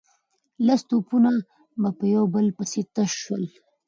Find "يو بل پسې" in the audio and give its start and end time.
2.15-2.81